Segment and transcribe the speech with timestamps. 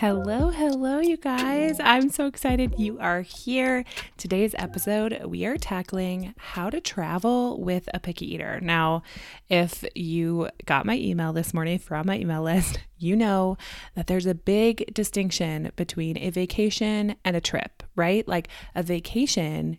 [0.00, 1.80] Hello, hello, you guys.
[1.80, 3.82] I'm so excited you are here.
[4.18, 8.60] Today's episode, we are tackling how to travel with a picky eater.
[8.60, 9.02] Now,
[9.48, 13.56] if you got my email this morning from my email list, you know
[13.94, 18.28] that there's a big distinction between a vacation and a trip, right?
[18.28, 19.78] Like a vacation,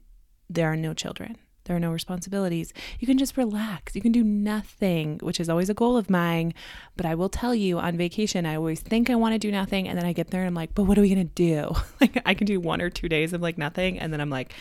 [0.50, 1.38] there are no children.
[1.68, 2.74] There are no responsibilities.
[3.00, 3.96] You can just relax.
[3.96, 6.54] You can do nothing, which is always a goal of mine.
[6.96, 9.88] But I will tell you on vacation, I always think I want to do nothing.
[9.88, 11.76] And then I get there and I'm like, but what are we going to do?
[12.02, 14.00] like, I can do one or two days of like nothing.
[14.00, 14.54] And then I'm like,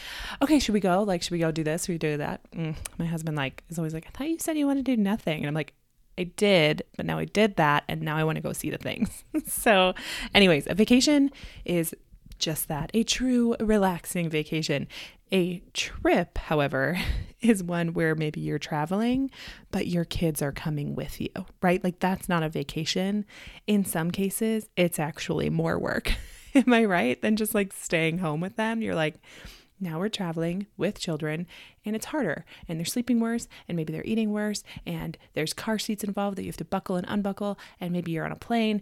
[0.42, 1.02] okay, should we go?
[1.02, 1.86] Like, should we go do this?
[1.86, 2.40] Should we do that?
[2.52, 2.76] Mm.
[2.98, 5.38] My husband, like, is always like, I thought you said you want to do nothing.
[5.38, 5.72] And I'm like,
[6.18, 8.78] I did, but now I did that, and now I want to go see the
[8.78, 9.22] things.
[9.46, 9.94] so,
[10.34, 11.30] anyways, a vacation
[11.64, 11.94] is
[12.38, 14.86] just that a true relaxing vacation.
[15.32, 16.98] A trip, however,
[17.40, 19.30] is one where maybe you're traveling,
[19.70, 21.30] but your kids are coming with you,
[21.62, 21.82] right?
[21.82, 23.24] Like that's not a vacation.
[23.66, 26.12] In some cases, it's actually more work.
[26.54, 27.20] Am I right?
[27.20, 28.80] Than just like staying home with them.
[28.80, 29.16] You're like,
[29.78, 31.46] now we're traveling with children
[31.84, 35.78] and it's harder and they're sleeping worse and maybe they're eating worse and there's car
[35.78, 38.80] seats involved that you have to buckle and unbuckle and maybe you're on a plane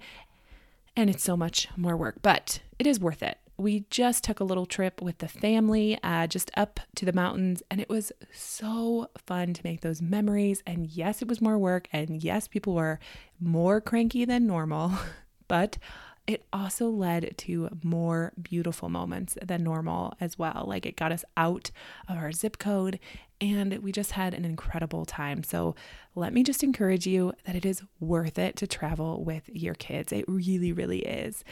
[0.95, 4.45] and it's so much more work, but it is worth it we just took a
[4.45, 9.09] little trip with the family uh, just up to the mountains, and it was so
[9.17, 10.63] fun to make those memories.
[10.67, 12.99] And yes, it was more work, and yes, people were
[13.41, 14.93] more cranky than normal,
[15.49, 15.79] but
[16.27, 20.65] it also led to more beautiful moments than normal as well.
[20.67, 21.71] Like it got us out
[22.09, 22.99] of our zip code
[23.43, 25.43] and we just had an incredible time.
[25.43, 25.75] So,
[26.15, 30.13] let me just encourage you that it is worth it to travel with your kids.
[30.13, 31.45] It really, really is.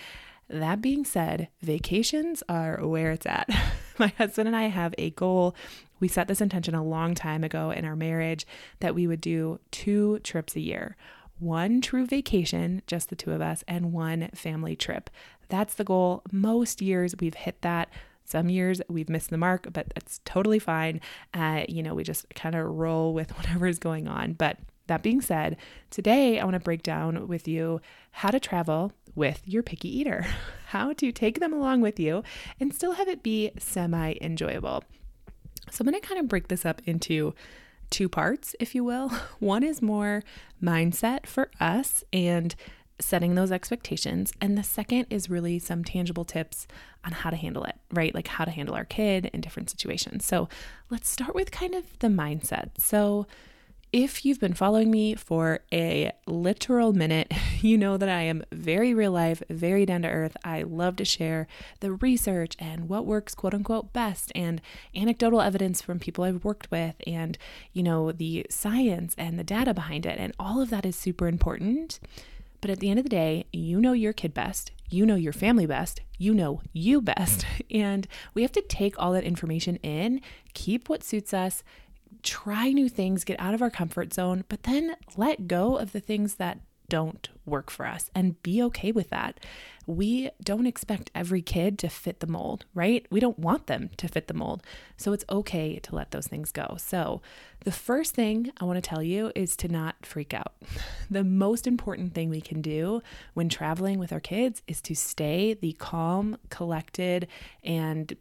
[0.52, 3.48] That being said, vacations are where it's at.
[3.98, 5.56] My husband and I have a goal.
[5.98, 8.46] We set this intention a long time ago in our marriage
[8.80, 10.96] that we would do two trips a year
[11.38, 15.10] one true vacation, just the two of us, and one family trip.
[15.48, 16.22] That's the goal.
[16.30, 17.88] Most years we've hit that.
[18.24, 21.00] Some years we've missed the mark, but that's totally fine.
[21.34, 24.34] Uh, you know, we just kind of roll with whatever is going on.
[24.34, 25.56] But that being said,
[25.90, 27.80] today I want to break down with you
[28.12, 30.26] how to travel with your picky eater,
[30.66, 32.22] how to take them along with you
[32.60, 34.84] and still have it be semi enjoyable.
[35.70, 37.34] So I'm going to kind of break this up into
[37.90, 39.08] two parts, if you will.
[39.38, 40.22] One is more
[40.62, 42.54] mindset for us and
[43.00, 44.32] setting those expectations.
[44.40, 46.66] And the second is really some tangible tips
[47.04, 48.14] on how to handle it, right?
[48.14, 50.24] Like how to handle our kid in different situations.
[50.24, 50.48] So
[50.90, 52.70] let's start with kind of the mindset.
[52.78, 53.26] So,
[53.92, 57.30] if you've been following me for a literal minute,
[57.60, 60.34] you know that I am very real life, very down to earth.
[60.42, 61.46] I love to share
[61.80, 64.62] the research and what works quote unquote best and
[64.96, 67.36] anecdotal evidence from people I've worked with and,
[67.74, 70.18] you know, the science and the data behind it.
[70.18, 72.00] And all of that is super important.
[72.62, 75.32] But at the end of the day, you know your kid best, you know your
[75.32, 77.44] family best, you know you best.
[77.70, 80.20] And we have to take all that information in,
[80.52, 81.62] keep what suits us,
[82.22, 86.00] try new things, get out of our comfort zone, but then let go of the
[86.00, 86.60] things that
[86.92, 89.40] don't work for us and be okay with that.
[89.86, 93.06] We don't expect every kid to fit the mold, right?
[93.10, 94.62] We don't want them to fit the mold.
[94.98, 96.76] So it's okay to let those things go.
[96.78, 97.22] So,
[97.64, 100.52] the first thing I want to tell you is to not freak out.
[101.10, 103.02] The most important thing we can do
[103.32, 107.26] when traveling with our kids is to stay the calm, collected,
[107.64, 108.14] and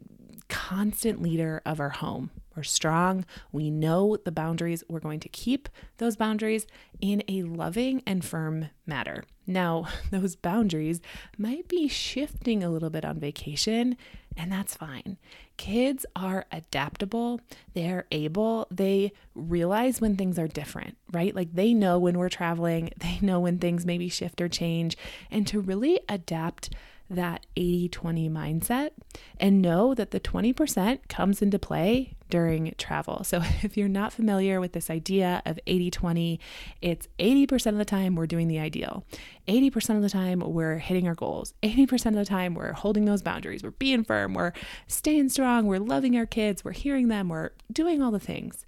[0.48, 2.30] constant leader of our home.
[2.56, 3.24] We're strong.
[3.50, 4.84] We know the boundaries.
[4.88, 5.68] We're going to keep
[5.98, 6.66] those boundaries
[7.00, 9.24] in a loving and firm manner.
[9.46, 11.00] Now, those boundaries
[11.38, 13.96] might be shifting a little bit on vacation,
[14.36, 15.18] and that's fine.
[15.56, 17.40] Kids are adaptable,
[17.74, 21.34] they're able, they realize when things are different, right?
[21.34, 24.96] Like they know when we're traveling, they know when things maybe shift or change,
[25.30, 26.70] and to really adapt
[27.14, 28.90] that 80 20 mindset
[29.38, 33.24] and know that the 20% comes into play during travel.
[33.24, 36.40] So, if you're not familiar with this idea of 80 20,
[36.80, 39.04] it's 80% of the time we're doing the ideal,
[39.48, 43.22] 80% of the time we're hitting our goals, 80% of the time we're holding those
[43.22, 44.52] boundaries, we're being firm, we're
[44.86, 48.64] staying strong, we're loving our kids, we're hearing them, we're doing all the things.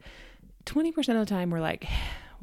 [0.67, 1.87] 20% of the time we're like,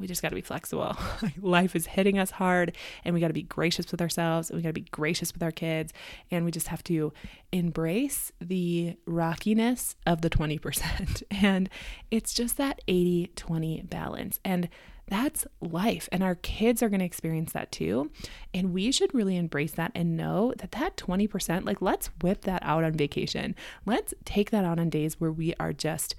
[0.02, 0.96] we just got to be flexible.
[1.40, 4.50] Life is hitting us hard and we got to be gracious with ourselves.
[4.50, 5.92] And we got to be gracious with our kids.
[6.30, 7.12] And we just have to
[7.52, 11.22] embrace the rockiness of the 20%.
[11.42, 11.68] And
[12.10, 14.40] it's just that 80 20 balance.
[14.44, 14.68] And
[15.06, 16.08] that's life.
[16.10, 18.10] And our kids are going to experience that too.
[18.52, 22.62] And we should really embrace that and know that that 20%, like, let's whip that
[22.64, 23.54] out on vacation.
[23.86, 26.14] Let's take that out on days where we are just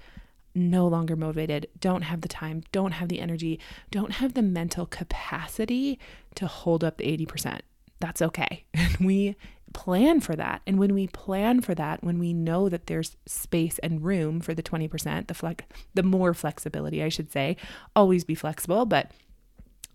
[0.54, 3.58] no longer motivated, don't have the time, don't have the energy,
[3.90, 5.98] don't have the mental capacity
[6.34, 7.60] to hold up the 80%.
[8.00, 8.64] That's okay.
[8.74, 9.36] And we
[9.72, 10.62] plan for that.
[10.66, 14.54] And when we plan for that, when we know that there's space and room for
[14.54, 15.64] the 20%, the flex
[15.94, 17.56] the more flexibility, I should say,
[17.96, 19.10] always be flexible, but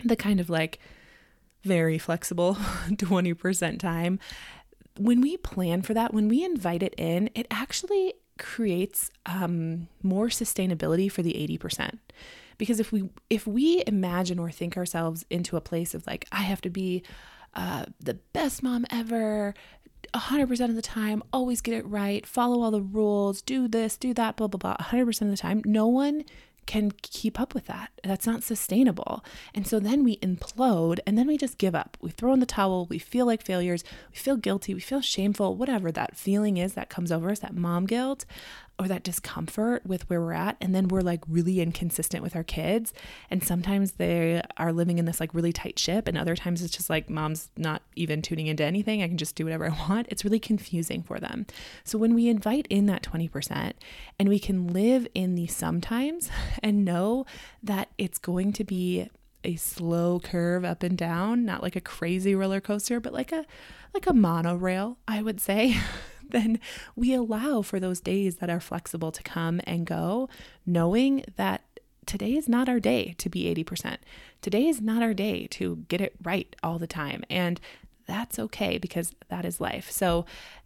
[0.03, 0.79] the kind of like
[1.63, 2.55] very flexible
[2.89, 4.19] 20% time,
[4.97, 10.27] when we plan for that, when we invite it in, it actually creates um, more
[10.27, 11.99] sustainability for the 80%
[12.57, 16.41] because if we if we imagine or think ourselves into a place of like i
[16.41, 17.01] have to be
[17.55, 19.55] uh, the best mom ever
[20.13, 24.13] 100% of the time always get it right follow all the rules do this do
[24.13, 26.23] that blah blah blah 100% of the time no one
[26.69, 27.89] can keep up with that.
[28.03, 29.25] That's not sustainable.
[29.55, 31.97] And so then we implode and then we just give up.
[31.99, 32.85] We throw in the towel.
[32.85, 33.83] We feel like failures.
[34.11, 34.75] We feel guilty.
[34.75, 38.23] We feel shameful, whatever that feeling is that comes over us, that mom guilt
[38.79, 42.43] or that discomfort with where we're at and then we're like really inconsistent with our
[42.43, 42.93] kids
[43.29, 46.75] and sometimes they are living in this like really tight ship and other times it's
[46.75, 50.07] just like mom's not even tuning into anything i can just do whatever i want.
[50.09, 51.45] It's really confusing for them.
[51.83, 53.73] So when we invite in that 20%
[54.17, 56.29] and we can live in the sometimes
[56.63, 57.25] and know
[57.63, 59.09] that it's going to be
[59.43, 63.45] a slow curve up and down not like a crazy roller coaster but like a
[63.93, 65.77] like a monorail i would say
[66.31, 66.59] then
[66.95, 70.29] we allow for those days that are flexible to come and go,
[70.65, 71.63] knowing that
[72.05, 73.97] today is not our day to be 80%.
[74.41, 77.23] Today is not our day to get it right all the time.
[77.29, 77.59] And
[78.07, 79.91] that's okay because that is life.
[79.91, 80.25] So,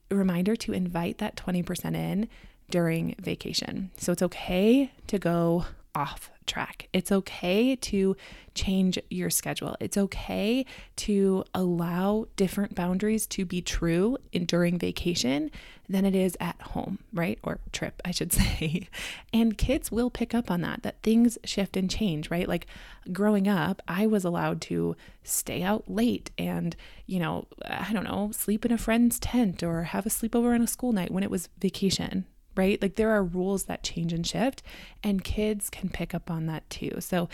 [0.10, 2.30] reminder to invite that 20% in
[2.70, 3.92] during vacation.
[3.98, 6.88] So, it's okay to go off track.
[6.94, 8.16] It's okay to
[8.54, 9.76] change your schedule.
[9.80, 10.66] It's okay
[10.98, 15.52] to allow different boundaries to be true in, during vacation
[15.90, 17.40] than it is at home, right?
[17.44, 18.88] Or trip, I should say.
[19.32, 22.48] And kids will pick up on that, that things shift and change, right?
[22.48, 22.68] Like
[23.12, 26.76] growing up, I was allowed to stay out late and,
[27.06, 30.62] you know, I don't know, sleep in a friend's tent or have a sleepover on
[30.62, 32.26] a school night when it was vacation,
[32.56, 32.82] right?
[32.82, 34.64] Like there are rules that change and shift,
[35.04, 36.98] and kids can pick up on that too.
[37.00, 37.30] So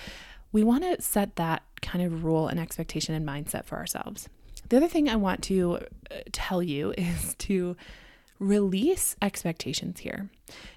[0.51, 4.27] we want to set that kind of rule and expectation and mindset for ourselves.
[4.69, 5.75] The other thing I want to
[6.11, 7.75] uh, tell you is to
[8.39, 10.29] release expectations here.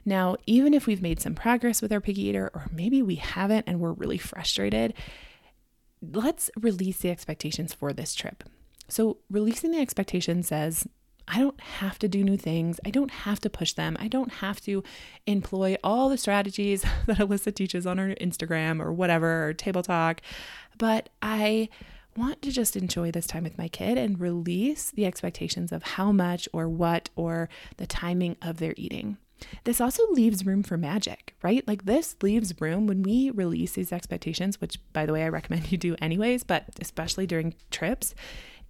[0.05, 3.65] Now, even if we've made some progress with our picky eater, or maybe we haven't
[3.69, 4.95] and we're really frustrated,
[6.03, 8.43] let's release the expectations for this trip.
[8.89, 10.87] So, releasing the expectation says
[11.29, 12.81] I don't have to do new things.
[12.85, 13.97] I don't have to push them.
[14.01, 14.83] I don't have to
[15.27, 20.21] employ all the strategies that Alyssa teaches on her Instagram or whatever, or Table Talk.
[20.79, 21.69] But I
[22.17, 26.13] want to just enjoy this time with my kid and release the expectations of how
[26.13, 27.49] much or what or
[27.79, 29.17] the timing of their eating.
[29.65, 31.67] This also leaves room for magic, right?
[31.67, 35.73] Like this leaves room when we release these expectations, which by the way, I recommend
[35.73, 38.15] you do anyways, but especially during trips,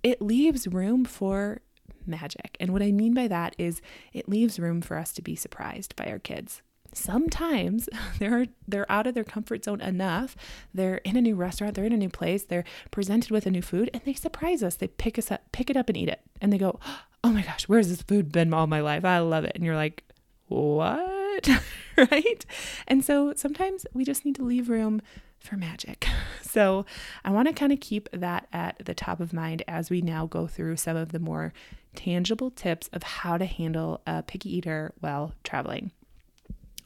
[0.02, 1.60] it leaves room for
[2.06, 2.56] magic.
[2.60, 3.80] And what I mean by that is
[4.12, 6.62] it leaves room for us to be surprised by our kids.
[6.94, 7.88] Sometimes
[8.18, 10.36] they're they're out of their comfort zone enough.
[10.74, 13.62] They're in a new restaurant, they're in a new place, they're presented with a new
[13.62, 14.76] food and they surprise us.
[14.76, 16.20] They pick us up, pick it up and eat it.
[16.40, 16.78] And they go,
[17.24, 19.04] "Oh my gosh, where's this food been all my life?
[19.04, 20.04] I love it." And you're like,
[20.48, 21.48] "What?"
[21.96, 22.44] right?
[22.86, 25.00] And so sometimes we just need to leave room
[25.38, 26.06] for magic.
[26.52, 26.84] So
[27.24, 30.26] I want to kind of keep that at the top of mind as we now
[30.26, 31.54] go through some of the more
[31.94, 35.90] tangible tips of how to handle a picky eater while traveling.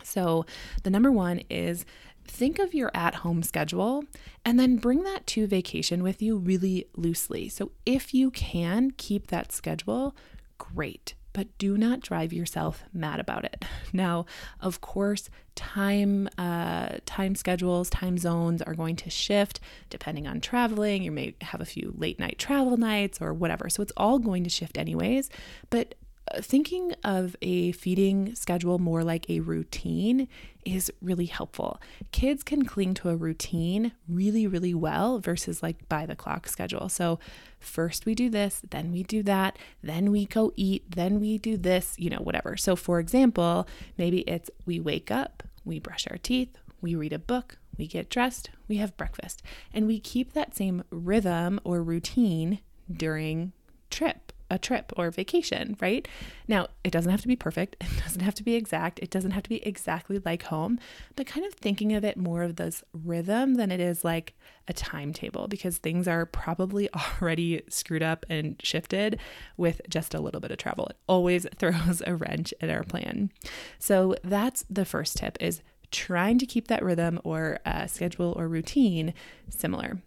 [0.02, 0.46] So,
[0.82, 1.84] the number one is
[2.24, 4.04] think of your at home schedule
[4.44, 7.48] and then bring that to vacation with you really loosely.
[7.48, 10.14] So, if you can keep that schedule,
[10.58, 13.62] great but do not drive yourself mad about it.
[13.92, 14.26] Now,
[14.60, 21.02] of course, time uh, time schedules, time zones are going to shift depending on traveling.
[21.02, 23.70] You may have a few late night travel nights or whatever.
[23.70, 25.30] So it's all going to shift anyways.
[25.70, 25.94] But
[26.40, 30.28] thinking of a feeding schedule more like a routine
[30.64, 31.80] is really helpful.
[32.10, 36.88] Kids can cling to a routine really, really well versus like by the clock schedule.
[36.88, 37.18] So,
[37.60, 41.56] first we do this, then we do that, then we go eat, then we do
[41.56, 42.56] this, you know, whatever.
[42.56, 43.66] So, for example,
[43.96, 48.10] maybe it's we wake up, we brush our teeth, we read a book, we get
[48.10, 49.42] dressed, we have breakfast,
[49.72, 53.52] and we keep that same rhythm or routine during
[53.90, 56.06] trip a trip or a vacation, right?
[56.46, 59.32] Now, it doesn't have to be perfect, it doesn't have to be exact, it doesn't
[59.32, 60.78] have to be exactly like home,
[61.14, 64.34] but kind of thinking of it more of this rhythm than it is like
[64.68, 66.88] a timetable because things are probably
[67.20, 69.18] already screwed up and shifted
[69.56, 70.86] with just a little bit of travel.
[70.86, 73.30] It always throws a wrench in our plan.
[73.78, 78.48] So, that's the first tip is trying to keep that rhythm or uh, schedule or
[78.48, 79.14] routine
[79.48, 80.02] similar.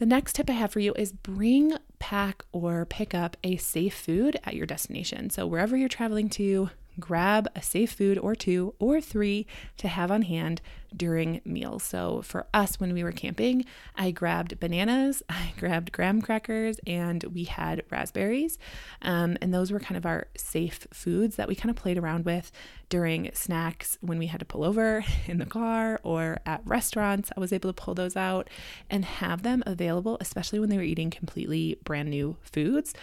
[0.00, 3.94] The next tip I have for you is bring, pack, or pick up a safe
[3.94, 5.28] food at your destination.
[5.28, 10.10] So, wherever you're traveling to, grab a safe food or two or three to have
[10.10, 10.60] on hand
[10.96, 11.82] during meals.
[11.82, 17.22] So for us, when we were camping, I grabbed bananas, I grabbed graham crackers, and
[17.24, 18.58] we had raspberries.
[19.02, 22.24] Um, and those were kind of our safe foods that we kind of played around
[22.24, 22.50] with
[22.88, 27.30] during snacks when we had to pull over in the car or at restaurants.
[27.36, 28.48] I was able to pull those out
[28.88, 32.94] and have them available, especially when they were eating completely brand new foods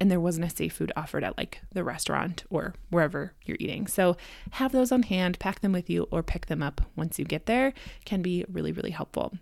[0.00, 3.86] and there wasn't a safe food offered at like the restaurant or wherever you're eating.
[3.86, 4.16] So
[4.52, 7.46] have those on hand, pack them with you, or pick them up once you get
[7.46, 7.72] there
[8.04, 9.32] can be really, really helpful.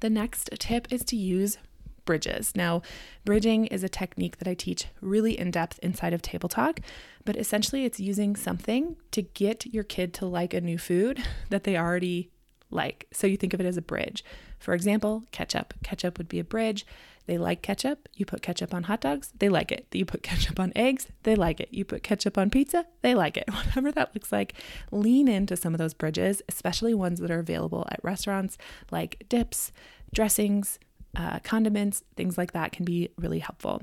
[0.00, 1.58] The next tip is to use
[2.04, 2.54] bridges.
[2.54, 2.82] Now,
[3.24, 6.80] bridging is a technique that I teach really in depth inside of Table Talk,
[7.24, 11.64] but essentially it's using something to get your kid to like a new food that
[11.64, 12.30] they already
[12.70, 13.06] like.
[13.12, 14.24] So you think of it as a bridge.
[14.58, 15.74] For example, ketchup.
[15.82, 16.84] Ketchup would be a bridge.
[17.26, 18.08] They like ketchup.
[18.14, 19.86] You put ketchup on hot dogs, they like it.
[19.92, 21.68] You put ketchup on eggs, they like it.
[21.70, 23.44] You put ketchup on pizza, they like it.
[23.50, 24.54] Whatever that looks like,
[24.90, 28.58] lean into some of those bridges, especially ones that are available at restaurants
[28.90, 29.72] like dips,
[30.12, 30.78] dressings,
[31.16, 33.80] uh, condiments, things like that can be really helpful.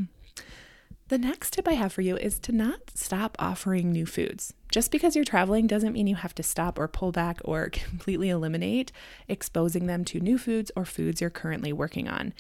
[1.07, 4.53] The next tip I have for you is to not stop offering new foods.
[4.71, 8.29] Just because you're traveling doesn't mean you have to stop or pull back or completely
[8.29, 8.93] eliminate
[9.27, 12.33] exposing them to new foods or foods you're currently working on.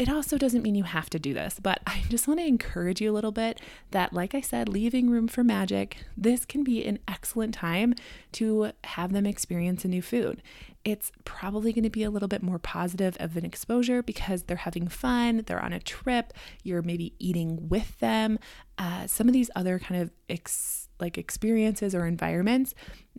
[0.00, 3.02] It also doesn't mean you have to do this, but I just want to encourage
[3.02, 6.82] you a little bit that, like I said, leaving room for magic, this can be
[6.86, 7.94] an excellent time
[8.32, 10.40] to have them experience a new food.
[10.84, 14.56] It's probably going to be a little bit more positive of an exposure because they're
[14.56, 16.32] having fun, they're on a trip,
[16.62, 18.38] you're maybe eating with them.
[18.78, 22.74] Uh, some of these other kind of ex- like experiences or environments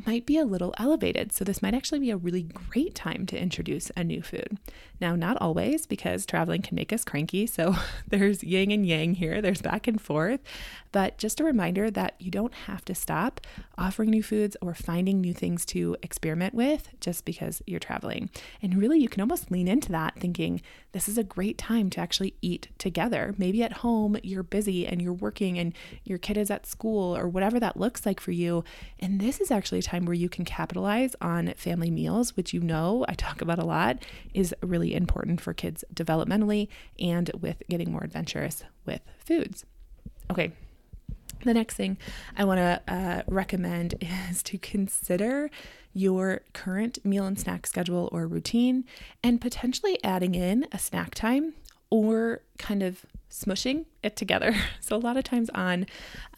[0.05, 1.31] might be a little elevated.
[1.31, 4.57] So, this might actually be a really great time to introduce a new food.
[4.99, 7.45] Now, not always, because traveling can make us cranky.
[7.45, 7.75] So,
[8.07, 10.39] there's yin and yang here, there's back and forth.
[10.91, 13.41] But just a reminder that you don't have to stop
[13.77, 18.29] offering new foods or finding new things to experiment with just because you're traveling.
[18.61, 21.99] And really, you can almost lean into that thinking this is a great time to
[21.99, 23.33] actually eat together.
[23.37, 27.27] Maybe at home, you're busy and you're working and your kid is at school or
[27.27, 28.63] whatever that looks like for you.
[28.99, 32.61] And this is actually a time where you can capitalize on family meals, which you
[32.61, 33.99] know I talk about a lot,
[34.33, 36.67] is really important for kids developmentally
[36.99, 39.65] and with getting more adventurous with foods.
[40.29, 40.51] Okay,
[41.43, 41.97] the next thing
[42.37, 43.95] I want to uh, recommend
[44.29, 45.49] is to consider
[45.93, 48.85] your current meal and snack schedule or routine
[49.23, 51.53] and potentially adding in a snack time
[51.89, 54.55] or kind of smushing it together.
[54.79, 55.85] So, a lot of times on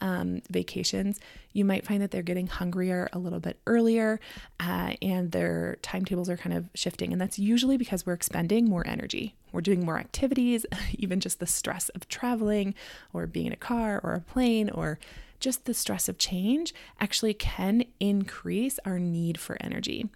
[0.00, 1.18] um, vacations,
[1.52, 4.20] you might find that they're getting hungrier a little bit earlier
[4.60, 7.10] uh, and their timetables are kind of shifting.
[7.10, 9.34] And that's usually because we're expending more energy.
[9.50, 12.74] We're doing more activities, even just the stress of traveling
[13.12, 14.98] or being in a car or a plane or
[15.40, 20.08] just the stress of change actually can increase our need for energy.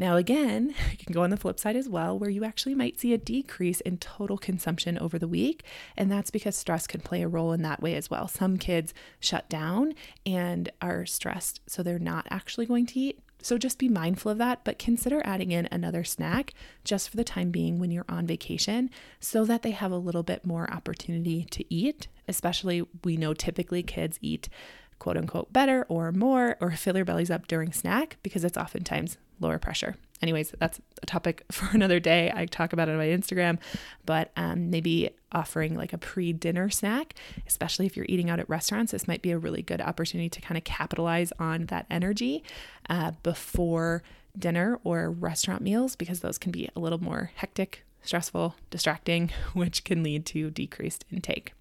[0.00, 2.98] Now, again, you can go on the flip side as well, where you actually might
[2.98, 5.62] see a decrease in total consumption over the week.
[5.94, 8.26] And that's because stress can play a role in that way as well.
[8.26, 9.92] Some kids shut down
[10.24, 13.20] and are stressed, so they're not actually going to eat.
[13.42, 17.24] So just be mindful of that, but consider adding in another snack just for the
[17.24, 18.88] time being when you're on vacation
[19.18, 22.08] so that they have a little bit more opportunity to eat.
[22.26, 24.48] Especially, we know typically kids eat
[24.98, 29.16] quote unquote better or more or fill their bellies up during snack because it's oftentimes
[29.40, 29.96] lower pressure.
[30.22, 32.32] Anyways, that's a topic for another day.
[32.34, 33.58] I talk about it on my Instagram,
[34.06, 37.14] but um, maybe offering like a pre dinner snack,
[37.46, 40.40] especially if you're eating out at restaurants, this might be a really good opportunity to
[40.40, 42.42] kind of capitalize on that energy
[42.88, 44.02] uh, before
[44.38, 49.84] dinner or restaurant meals because those can be a little more hectic, stressful, distracting, which
[49.84, 51.52] can lead to decreased intake.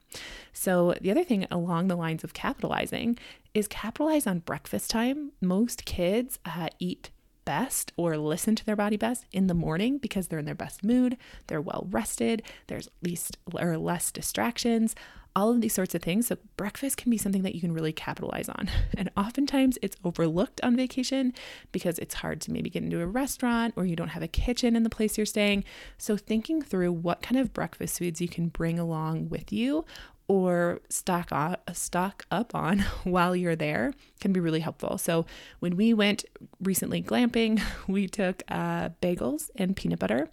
[0.52, 3.20] So, the other thing along the lines of capitalizing
[3.54, 5.34] is capitalize on breakfast time.
[5.40, 7.12] Most kids uh, eat
[7.50, 10.84] best or listen to their body best in the morning because they're in their best
[10.84, 14.94] mood, they're well rested, there's least or less distractions.
[15.36, 16.28] all of these sorts of things.
[16.28, 18.70] So, breakfast can be something that you can really capitalize on.
[18.98, 21.34] And oftentimes it's overlooked on vacation
[21.72, 24.76] because it's hard to maybe get into a restaurant or you don't have a kitchen
[24.76, 25.64] in the place you're staying.
[25.98, 29.86] So, thinking through what kind of breakfast foods you can bring along with you
[30.30, 34.98] or stock on, stock up on while you're there can be really helpful.
[34.98, 35.26] So
[35.60, 36.24] when we went
[36.62, 40.30] recently glamping, we took uh, bagels and peanut butter,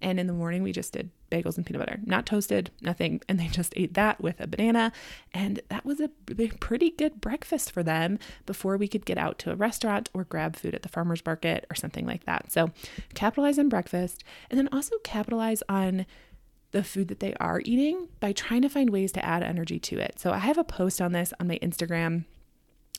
[0.00, 3.38] and in the morning we just did bagels and peanut butter, not toasted, nothing, and
[3.38, 4.92] they just ate that with a banana,
[5.34, 6.08] and that was a
[6.60, 10.56] pretty good breakfast for them before we could get out to a restaurant or grab
[10.56, 12.50] food at the farmers market or something like that.
[12.52, 12.70] So
[13.14, 16.06] capitalize on breakfast, and then also capitalize on
[16.72, 19.98] the food that they are eating by trying to find ways to add energy to
[19.98, 20.18] it.
[20.18, 22.24] So I have a post on this on my Instagram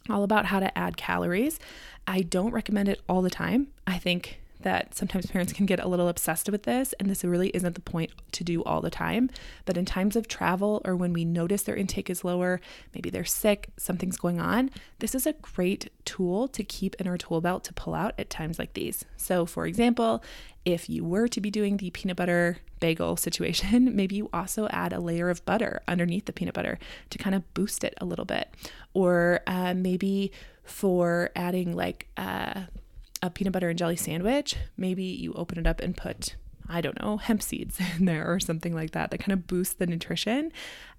[0.09, 1.59] all about how to add calories.
[2.07, 3.67] I don't recommend it all the time.
[3.85, 7.49] I think that sometimes parents can get a little obsessed with this, and this really
[7.49, 9.29] isn't the point to do all the time.
[9.65, 12.61] But in times of travel or when we notice their intake is lower,
[12.93, 17.17] maybe they're sick, something's going on, this is a great tool to keep in our
[17.17, 19.05] tool belt to pull out at times like these.
[19.17, 20.23] So, for example,
[20.65, 24.93] if you were to be doing the peanut butter bagel situation, maybe you also add
[24.93, 26.77] a layer of butter underneath the peanut butter
[27.09, 28.49] to kind of boost it a little bit.
[28.93, 30.31] Or uh, maybe
[30.63, 32.61] for adding like uh,
[33.21, 36.35] a peanut butter and jelly sandwich, maybe you open it up and put,
[36.67, 39.75] I don't know, hemp seeds in there or something like that that kind of boosts
[39.75, 40.51] the nutrition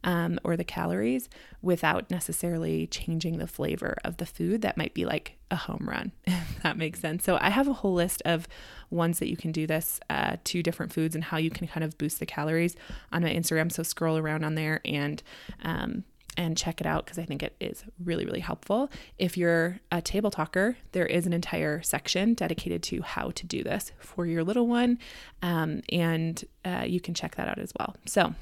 [0.05, 1.29] um, or the calories
[1.61, 4.63] without necessarily changing the flavor of the food.
[4.63, 7.25] That might be like a home run, if that makes sense.
[7.25, 8.47] So I have a whole list of
[8.91, 11.83] ones that you can do this uh, to different foods and how you can kind
[11.83, 12.77] of boost the calories
[13.13, 13.73] on my Instagram.
[13.73, 15.23] So scroll around on there and
[15.63, 16.05] um,
[16.37, 18.91] and check it out because I think it is really, really helpful.
[19.19, 23.63] If you're a table talker, there is an entire section dedicated to how to do
[23.63, 24.99] this for your little one,
[25.43, 27.97] um, and uh, you can check that out as well.
[28.07, 28.35] So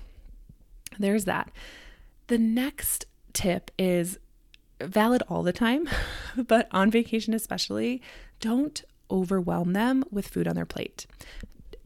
[0.99, 1.51] there's that.
[2.29, 4.19] The next tip is
[4.81, 5.89] valid all the time,
[6.37, 8.01] but on vacation especially,
[8.39, 11.07] don't overwhelm them with food on their plate.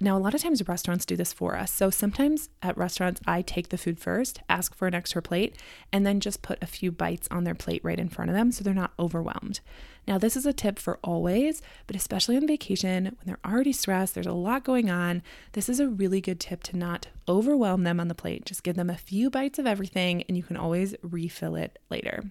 [0.00, 1.70] Now, a lot of times restaurants do this for us.
[1.70, 5.56] So sometimes at restaurants, I take the food first, ask for an extra plate,
[5.92, 8.52] and then just put a few bites on their plate right in front of them
[8.52, 9.60] so they're not overwhelmed.
[10.06, 14.14] Now, this is a tip for always, but especially on vacation when they're already stressed,
[14.14, 15.22] there's a lot going on.
[15.52, 18.44] This is a really good tip to not overwhelm them on the plate.
[18.44, 22.24] Just give them a few bites of everything, and you can always refill it later.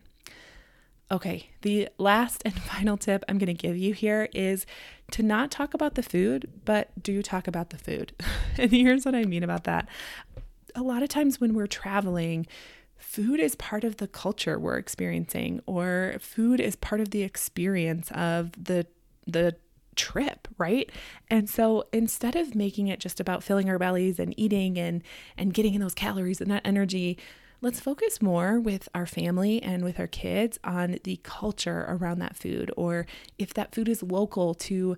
[1.11, 4.65] Okay, the last and final tip I'm going to give you here is
[5.11, 8.13] to not talk about the food, but do talk about the food.
[8.57, 9.87] and here's what I mean about that.
[10.75, 12.47] A lot of times when we're traveling,
[12.97, 18.09] food is part of the culture we're experiencing or food is part of the experience
[18.11, 18.87] of the
[19.25, 19.55] the
[19.95, 20.91] trip, right?
[21.29, 25.03] And so instead of making it just about filling our bellies and eating and
[25.37, 27.17] and getting in those calories and that energy,
[27.63, 32.35] let's focus more with our family and with our kids on the culture around that
[32.35, 33.07] food, or
[33.39, 34.97] if that food is local to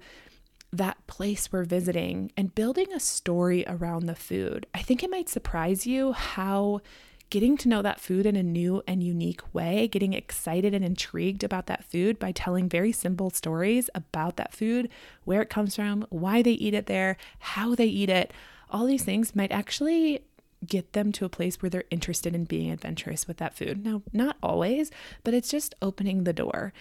[0.73, 4.65] that place we're visiting, and building a story around the food.
[4.73, 6.81] I think it might surprise you how
[7.29, 11.43] getting to know that food in a new and unique way, getting excited and intrigued
[11.43, 14.89] about that food by telling very simple stories about that food,
[15.23, 18.33] where it comes from, why they eat it there, how they eat it.
[18.69, 20.25] All these things might actually
[20.67, 23.83] get them to a place where they're interested in being adventurous with that food.
[23.83, 24.91] Now, not always,
[25.23, 26.73] but it's just opening the door.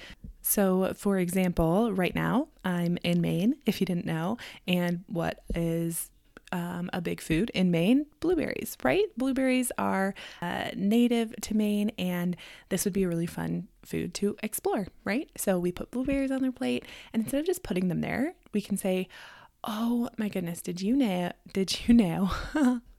[0.42, 4.36] So, for example, right now I'm in Maine, if you didn't know,
[4.68, 6.10] and what is
[6.52, 9.06] um, a big food in Maine blueberries, right?
[9.16, 12.36] Blueberries are uh, native to Maine, and
[12.68, 15.30] this would be a really fun food to explore, right?
[15.36, 18.60] So, we put blueberries on their plate, and instead of just putting them there, we
[18.60, 19.08] can say,
[19.66, 21.32] Oh my goodness, did you know?
[21.52, 22.30] Did you know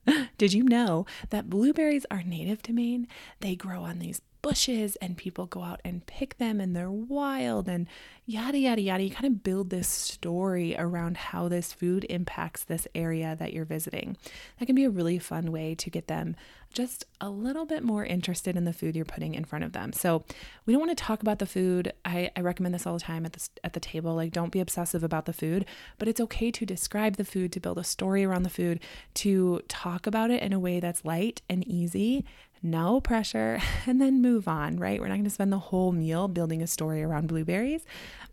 [0.38, 3.08] Did you know that blueberries are native to Maine?
[3.40, 7.68] They grow on these bushes and people go out and pick them and they're wild
[7.68, 7.88] and
[8.26, 9.02] yada, yada, yada.
[9.02, 13.64] You kind of build this story around how this food impacts this area that you're
[13.64, 14.16] visiting.
[14.60, 16.36] That can be a really fun way to get them
[16.72, 19.92] just a little bit more interested in the food you're putting in front of them.
[19.92, 20.24] So
[20.64, 21.92] we don't want to talk about the food.
[22.04, 24.14] I, I recommend this all the time at the at the table.
[24.14, 25.64] Like don't be obsessive about the food,
[25.98, 28.78] but it's okay to describe the food, to build a story around the food,
[29.14, 32.24] to talk about it in a way that's light and easy
[32.70, 35.00] no pressure, and then move on, right?
[35.00, 37.84] We're not going to spend the whole meal building a story around blueberries,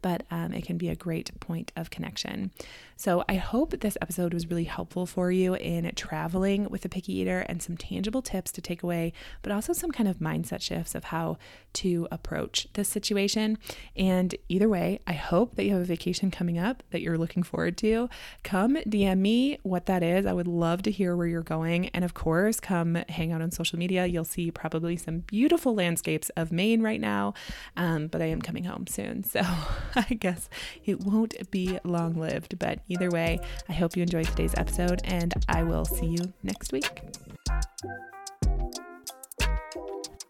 [0.02, 2.52] but um, it can be a great point of connection.
[2.96, 7.14] So I hope this episode was really helpful for you in traveling with a picky
[7.18, 10.96] eater and some tangible tips to take away, but also some kind of mindset shifts
[10.96, 11.38] of how
[11.74, 13.58] to approach this situation.
[13.96, 17.44] And either way, I hope that you have a vacation coming up that you're looking
[17.44, 18.10] forward to.
[18.44, 20.26] Come DM me what that is.
[20.26, 21.90] I would love to hear where you're going.
[21.90, 24.06] And of course, come hang out on social media.
[24.24, 27.34] You'll see probably some beautiful landscapes of Maine right now,
[27.76, 29.26] um, but I am coming home soon.
[29.26, 29.42] So
[29.96, 30.50] I guess
[30.86, 32.58] it won't be long lived.
[32.58, 36.72] But either way, I hope you enjoyed today's episode, and I will see you next
[36.72, 37.02] week.